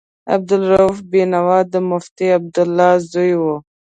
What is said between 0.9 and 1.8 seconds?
بېنوا د